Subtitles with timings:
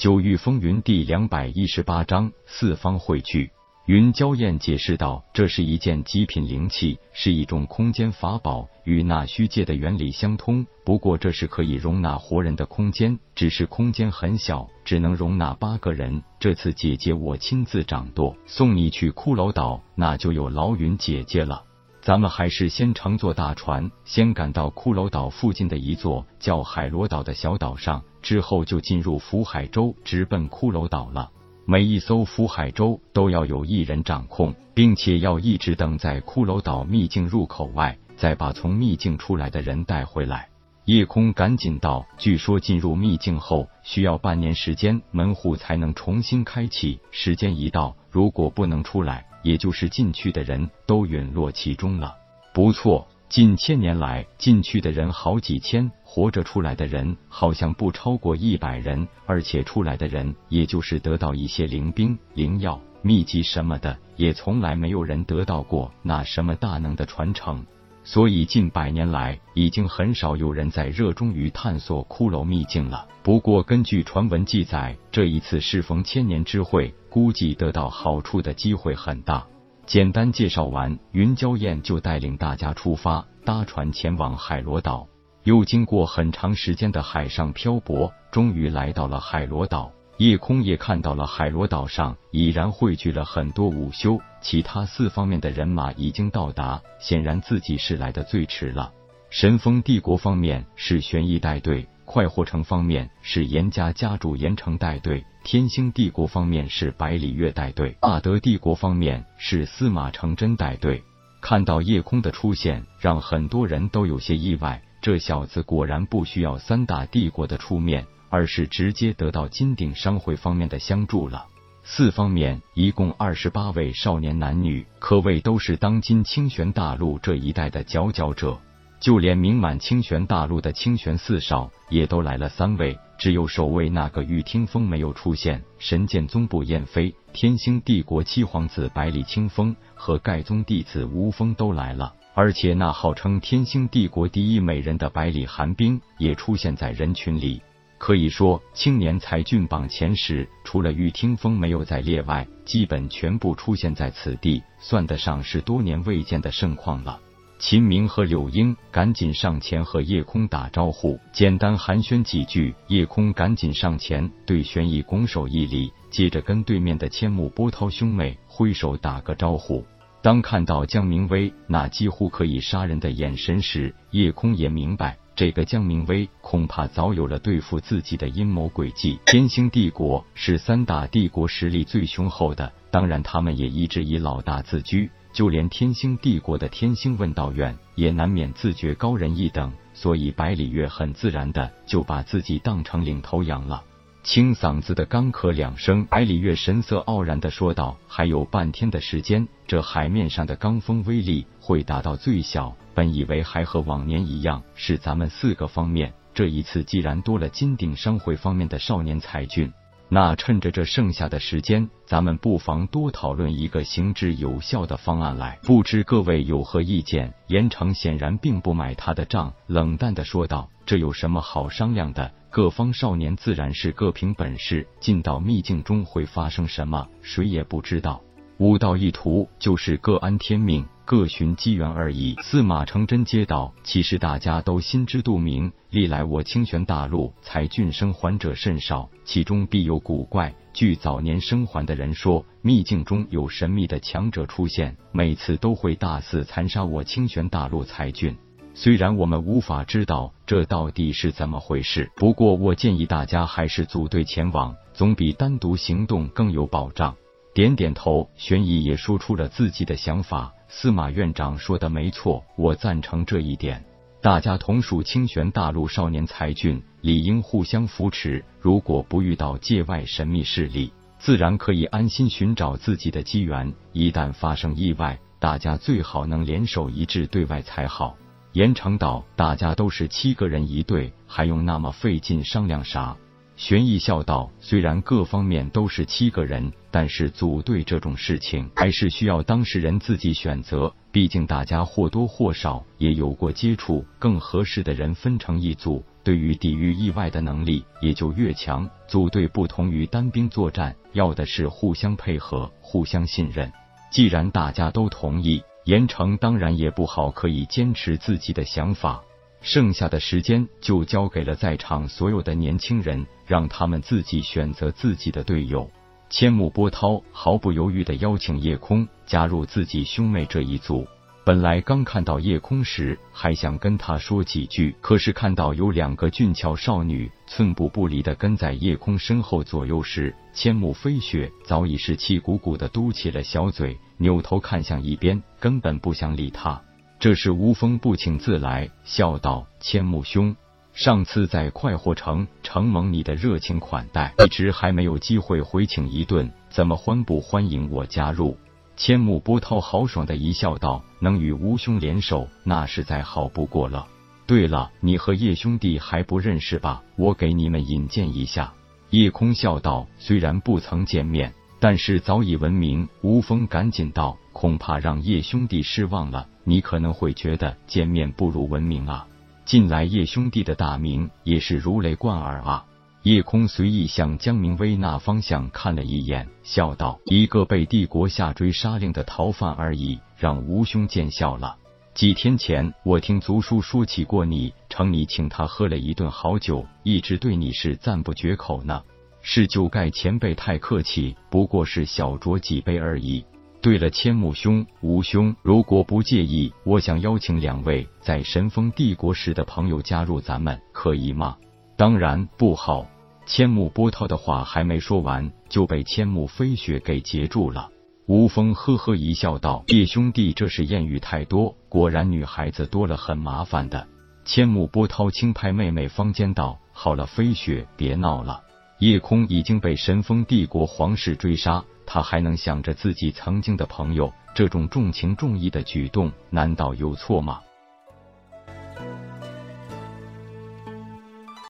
[0.00, 3.50] 九域风云第两百一十八章四方汇聚。
[3.84, 10.66] 云娇艳解释道：“这是一件极品灵器，是一种空间法宝，与那虚界的原理相通。
[10.86, 16.22] 不过这是可以容纳活人的空间，只是空间很小，只能容纳八个人。
[16.38, 21.64] 这次姐姐我亲自掌舵，送你去骷髅岛，那就有劳云姐姐了。
[22.00, 31.30] 咱们还是先乘坐大船，先赶到骷髅岛附近的一座叫海螺岛的小岛上，之后就进入福海州，直奔骷髅岛了。”
[31.66, 40.48] 每一艘福海舟都要有一人掌控，并且要一直等在骷髅岛秘境入口外，再把从秘境出来的人带回来。
[40.86, 46.98] 夜空赶紧道：“据说进入秘境后需要半年时间，门户才能重新开启。
[47.12, 52.16] 时间一到，如果不能出来，也就是进去的人都陨落其中了。”
[52.52, 53.06] 不错。
[53.30, 67.64] 近千年来，进去的人好几千，活着出来的人好像不超过一百人，而且出来的人也就是得到一些灵兵、灵药、秘籍什么的，也从来没有人得到过那什么大能的传承。
[68.02, 73.06] 所以近百年来，已经很少有人在热衷于探索骷髅秘境了。
[73.22, 79.46] 不过，根据传闻记载，这一次适逢千年之会，估计得到好处的机会很大。
[79.90, 85.08] 简单介绍完，云娇燕就带领大家出发，搭船前往海螺岛。
[85.42, 89.90] 又经过很长时间的海上漂泊，终于来到了海螺岛。
[90.18, 98.92] 夜空也看到了海螺岛上已然汇聚了很多午休，其他四方面的人马已经到达，显然自己是来的最迟了。
[99.28, 101.88] 神风帝国方面是玄翼带队。
[102.12, 111.04] 快活城方面是严家家主严城带队，天星帝国方面是百里月带队，大德帝国方面是司马承真带队。
[111.40, 114.82] 看到夜空的出现，让很多人都有些意外。
[115.00, 121.46] 这小子果然不需要三大帝国的出面，而是直接得到金鼎商会方面的相助了。
[121.84, 128.58] 四方面一共二十八位少年男女，可谓都是当今清玄大陆这一代的佼佼者。
[129.00, 135.62] 就连名满清玄大陆的清玄四少也都来了三位，只有首位那个玉听风没有出现。
[135.78, 147.62] 神剑宗部燕飞、天星帝国七皇子百里清风和盖宗弟子吴峰都来了，而且那号称天星帝国第一美人的百里寒冰也出现在人群里。
[147.96, 157.18] 可以说，青年才俊榜前十，除了玉听风没有在列外，基本全部出现在此地，算得上是多年未见的盛况了。
[157.60, 162.74] 秦明和柳英赶紧上前和叶空打招呼，简单寒暄几句。
[162.88, 169.84] 叶空赶紧上前对玄逸拱手一礼，接着跟对面的千木波涛兄妹挥手打个招呼。
[170.22, 179.18] 当看到江明威那几乎可以杀人的眼神时，叶空也明白，这个江明威恐怕早有了对付自己的阴谋诡计。
[179.26, 185.10] 天星帝国是三大帝国实力最雄厚的，当然他们也一直以老大自居。
[185.32, 193.84] 就连天星帝国的天星问道院也难免自觉高人一等，所以百里月很自然的就把自己当成领头羊了。
[194.22, 202.76] 清嗓子的干咳两声，百里月神色傲然的说道：“还有半天的时间，这海面上的罡风威力会达到最小。
[202.92, 209.72] 本以为还和往年一样，是咱们四个方面，这一次既然多了金鼎商会方面的少年才俊。”
[210.12, 215.56] 那趁着这剩下的时间，咱们不妨多讨论一个行之有效的方案来。
[215.62, 217.32] 不知各位有何意见？
[217.46, 222.32] 严城显然并不买他的账，冷淡的说道：“这有什么好商量的？
[222.50, 224.84] 各方少年自然是各凭本事。
[224.98, 228.20] 进到秘境中会发生什么，谁也不知道。
[228.58, 232.36] 武道一途，就是各安天命。”各寻机缘而已。
[232.40, 240.54] 司马承真接道：“其实大家都心知肚明，历来我清玄大陆才俊生还者甚少，其中必有古怪。
[240.72, 248.36] 据早年生还的人说，秘境中有神秘的强者出现，每次都会大肆残杀我清玄大陆才俊。
[248.72, 257.16] 虽然我们无法知道这到底是怎么回事，不过我建议大家还是组队前往，总比单独行动更有保障。”
[257.52, 260.52] 点点头，玄逸也说出了自己的想法。
[260.68, 263.84] 司马院长说的没错，我赞成这一点。
[264.22, 268.44] 大家同属清玄大陆少年才俊，理应互相扶持。
[268.60, 273.74] 如果不遇到界外神秘势力，自然可以安心寻找自己的机缘。
[273.92, 278.16] 一旦发生意外，大家最好能联手一致对外才好。
[278.52, 283.16] 严长岛，大家都是七个人一队，还用那么费劲商量啥？
[283.60, 290.90] 玄逸笑道：“虽然各方面都是七个人，但是组队这种事情还是需要当事人自己选择。
[291.12, 298.88] 毕竟大家或多或少也有过接触，更合适的人分成一组，对于抵御意外的能力也就越强。
[299.06, 303.70] 组队不同于单兵作战，要的是互相配合、互相信任。
[304.10, 309.22] 既然大家都同意，严城当然也不好可以坚持自己的想法。
[309.60, 315.90] 剩下的时间就交给了在场所有的年轻人，让他们自己选择自己的队友。
[316.30, 321.06] 千木波涛毫不犹豫的邀请叶空加入自己兄妹这一组。
[321.44, 336.80] 本来刚看到叶空时，还想跟他说几句，可是看到有两个俊俏少女寸步不离的跟在叶空身后左右时，千木飞雪早已是气鼓鼓的嘟起了小嘴，扭头看向一边，根本不想理他。
[337.20, 340.56] 这时吴峰不请自来，笑道：“千木兄。”
[340.94, 348.56] 上次在快活城承蒙你的热情款待，一直还没有机会回请一顿，怎么欢不欢迎我加入？
[348.96, 354.06] 千木波涛豪爽的一笑道：“能与吴兄联手，那是再好不过了。
[354.46, 357.02] 对了，你和叶兄弟还不认识吧？
[357.16, 358.72] 我给你们引荐一下。”
[359.10, 369.26] 叶空笑道：“虽然不曾见面，但是早已闻名。”吴峰赶紧道：“恐怕让叶兄弟失望了，你可能会觉得见面不如闻名啊。”
[369.66, 372.84] 近来叶兄弟的大名也是如雷贯耳啊！
[373.22, 381.76] 叶空随意向江明威那方向看了一眼，笑道：“一个被帝国下追杀令的逃犯而已，让吴兄见笑了。
[382.14, 389.02] 几天前我听族叔说起过你，称你请他喝了一顿好酒，一直对你是赞不绝口呢。
[389.42, 393.44] 是酒盖前辈太客气，不过是小酌几杯而已。”
[393.82, 401.56] 对了，千木兄、吴兄，如果不介意，我想邀请两位在神风帝国时的朋友加入咱们，可以吗？
[401.96, 403.06] 当然不好。
[403.46, 407.88] 千木波涛的话还没说完，就被千木飞雪给截住了。
[408.26, 414.06] 吴峰呵呵一笑，道：“叶兄弟，这是艳遇太多，果然女孩子多了很麻烦的。”
[414.44, 418.60] 千木波涛轻拍妹妹方肩，道：“好了，飞雪，别闹了。
[419.00, 427.60] 夜空已经被神风帝国皇室追杀。”他还能想着自己曾经的朋友，这种重情重义的举动，难道有错吗？